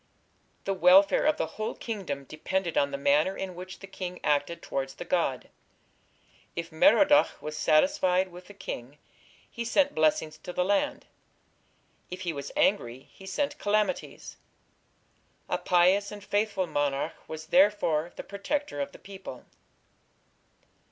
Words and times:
The 0.65 0.73
welfare 0.73 1.27
of 1.27 1.37
the 1.37 1.45
whole 1.45 1.75
kingdom 1.75 2.23
depended 2.23 2.75
on 2.75 2.89
the 2.89 2.97
manner 2.97 3.37
in 3.37 3.53
which 3.53 3.77
the 3.81 3.85
king 3.85 4.19
acted 4.23 4.59
towards 4.63 4.95
the 4.95 5.05
god. 5.05 5.51
If 6.55 6.71
Merodach 6.71 7.39
was 7.39 7.55
satisfied 7.55 8.29
with 8.31 8.47
the 8.47 8.55
king 8.55 8.97
he 9.47 9.63
sent 9.63 9.93
blessings 9.93 10.39
to 10.39 10.51
the 10.53 10.65
land; 10.65 11.05
if 12.09 12.21
he 12.21 12.33
was 12.33 12.51
angry 12.57 13.09
he 13.13 13.27
sent 13.27 13.59
calamities. 13.59 14.37
A 15.47 15.59
pious 15.59 16.11
and 16.11 16.23
faithful 16.23 16.65
monarch 16.65 17.13
was 17.27 17.45
therefore 17.53 18.11
the 18.15 18.23
protector 18.23 18.81
of 18.81 18.93
the 18.93 18.97
people. 18.97 19.45